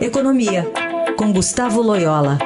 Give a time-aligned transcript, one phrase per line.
[0.00, 0.64] Economia,
[1.18, 2.38] com Gustavo Loyola.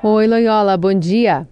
[0.00, 1.48] Oi, Loyola, bom dia.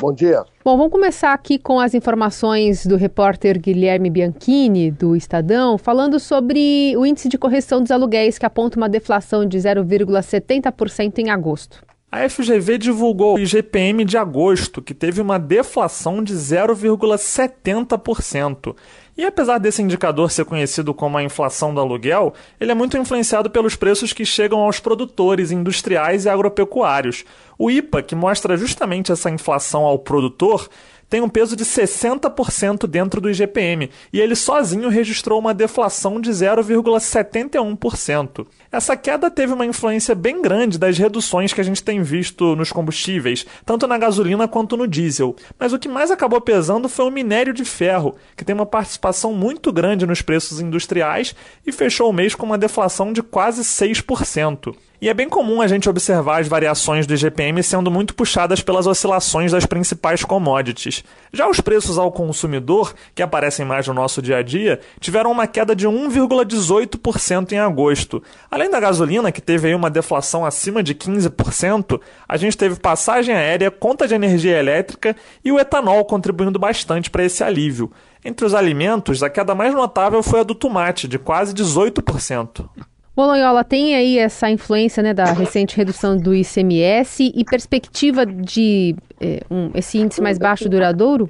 [0.00, 0.44] Bom dia.
[0.64, 6.94] Bom, vamos começar aqui com as informações do repórter Guilherme Bianchini, do Estadão, falando sobre
[6.96, 11.89] o índice de correção dos aluguéis, que aponta uma deflação de 0,70% em agosto.
[12.12, 18.74] A FGV divulgou o IGPM de agosto, que teve uma deflação de 0,70%.
[19.16, 23.48] E apesar desse indicador ser conhecido como a inflação do aluguel, ele é muito influenciado
[23.48, 27.24] pelos preços que chegam aos produtores industriais e agropecuários.
[27.56, 30.68] O IPA, que mostra justamente essa inflação ao produtor,
[31.10, 36.30] tem um peso de 60% dentro do IGPM e ele sozinho registrou uma deflação de
[36.30, 38.46] 0,71%.
[38.70, 42.70] Essa queda teve uma influência bem grande das reduções que a gente tem visto nos
[42.70, 45.34] combustíveis, tanto na gasolina quanto no diesel.
[45.58, 49.34] Mas o que mais acabou pesando foi o minério de ferro, que tem uma participação
[49.34, 51.34] muito grande nos preços industriais
[51.66, 54.76] e fechou o mês com uma deflação de quase 6%.
[55.02, 58.86] E é bem comum a gente observar as variações do IGPM sendo muito puxadas pelas
[58.86, 61.02] oscilações das principais commodities.
[61.32, 65.46] Já os preços ao consumidor, que aparecem mais no nosso dia a dia, tiveram uma
[65.46, 68.22] queda de 1,18% em agosto.
[68.50, 73.70] Além da gasolina, que teve uma deflação acima de 15%, a gente teve passagem aérea,
[73.70, 77.90] conta de energia elétrica e o etanol contribuindo bastante para esse alívio.
[78.22, 82.68] Entre os alimentos, a queda mais notável foi a do tomate, de quase 18%.
[83.14, 89.40] Bolonhola tem aí essa influência né, da recente redução do ICMS e perspectiva de é,
[89.50, 91.28] um, esse índice mais baixo duradouro?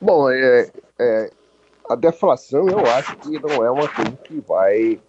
[0.00, 1.30] Bom, é, é,
[1.88, 5.00] a deflação eu acho que não é uma coisa que vai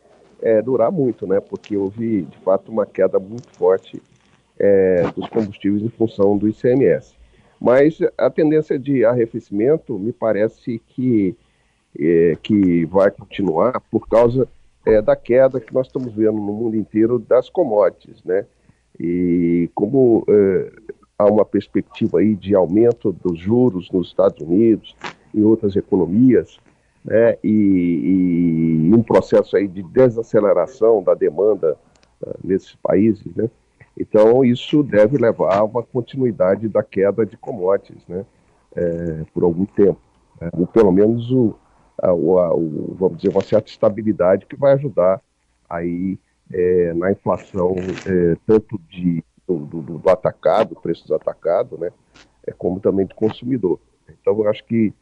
[0.42, 1.40] é, durar muito, né?
[1.40, 4.02] Porque houve de fato uma queda muito forte
[4.58, 7.14] é, dos combustíveis em função do ICMS.
[7.62, 11.36] Mas a tendência de arrefecimento me parece que,
[12.00, 14.48] é, que vai continuar por causa
[14.94, 18.46] é, da queda que nós estamos vendo no mundo inteiro das commodities, né?
[19.00, 20.72] E como é,
[21.18, 24.96] há uma perspectiva aí de aumento dos juros nos Estados Unidos
[25.34, 26.60] e outras economias,
[27.04, 27.38] né?
[27.44, 31.78] E, e um processo aí de desaceleração da demanda
[32.22, 33.50] uh, nesses países, né?
[33.98, 38.26] Então isso deve levar a uma continuidade da queda de commodities, né?
[38.76, 40.00] É, por algum tempo,
[40.40, 40.50] né?
[40.54, 41.56] ou pelo menos o
[42.02, 45.22] a, o, vamos dizer, uma certa estabilidade que vai ajudar
[45.70, 46.18] aí
[46.52, 51.92] é, na inflação é, tanto de, do, do, do, atacado, preços atacado, né,
[52.48, 53.80] é, como também do consumidor.
[54.10, 54.94] Então, eu acho que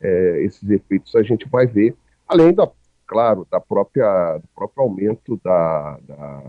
[0.00, 1.94] é, esses efeitos a gente vai ver,
[2.26, 2.68] além da,
[3.06, 6.42] claro, da própria, do próprio aumento da, da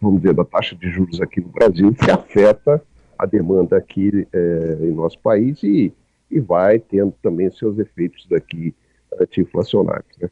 [0.00, 2.82] vamos dizer, da taxa de juros aqui no Brasil, que afeta
[3.16, 5.92] a demanda aqui é, em nosso país e,
[6.28, 8.74] e vai tendo também seus efeitos daqui
[9.20, 10.16] anti-inflacionários.
[10.20, 10.28] Né?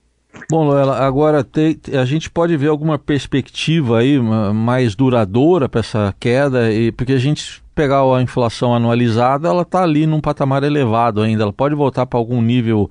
[0.50, 6.14] Bom, Loela, agora tem, a gente pode ver alguma perspectiva aí mais duradoura para essa
[6.18, 11.20] queda, e, porque a gente pegar a inflação anualizada, ela está ali num patamar elevado
[11.20, 12.88] ainda, ela pode voltar para algum nível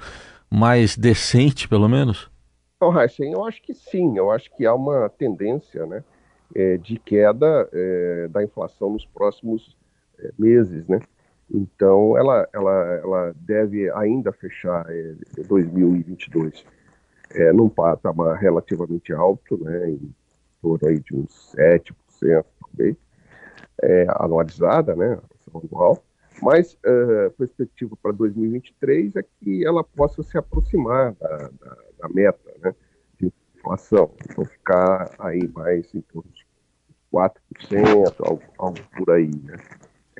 [0.49, 2.29] mais decente, pelo menos?
[2.75, 6.03] Então, Heisen, eu acho que sim, eu acho que há uma tendência né,
[6.55, 9.75] é, de queda é, da inflação nos próximos
[10.17, 10.99] é, meses, né?
[11.51, 15.15] Então, ela, ela, ela deve ainda fechar é,
[15.47, 16.63] 2022
[17.31, 20.13] é, num patamar relativamente alto, né, em
[20.61, 22.95] torno aí de uns 7%, talvez,
[23.81, 25.19] é, anualizada, né,
[25.53, 26.03] anual.
[26.41, 32.09] Mas é, a perspectiva para 2023 é que ela possa se aproximar da, da, da
[32.09, 32.73] meta né,
[33.19, 34.11] de inflação.
[34.29, 36.45] Então, ficar aí mais em torno de
[37.11, 39.57] 4%, algo, algo por aí, né.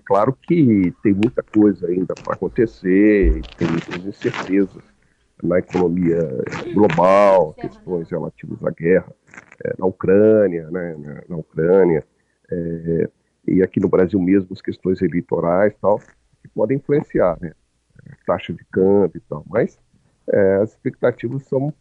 [0.10, 4.82] Claro que tem muita coisa ainda para acontecer, tem muitas incertezas
[5.44, 6.28] na economia
[6.74, 9.14] global, questões relativas à guerra
[9.64, 12.04] é, na Ucrânia, né, na, na Ucrânia,
[12.52, 13.10] é,
[13.48, 17.52] e aqui no Brasil mesmo as questões eleitorais tal, que podem influenciar, né,
[18.26, 19.78] taxa de câmbio e tal, mas
[20.28, 21.72] é, as expectativas são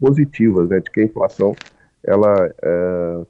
[0.00, 1.54] positivas, né, de que a inflação
[2.02, 2.52] ela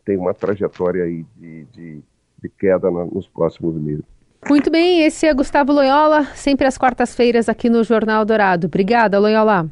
[0.02, 2.02] tem uma trajetória aí de, de,
[2.42, 4.19] de queda na, nos próximos meses.
[4.48, 8.66] Muito bem, esse é Gustavo Loyola, sempre às quartas-feiras aqui no Jornal Dourado.
[8.66, 9.68] Obrigada, Loyola.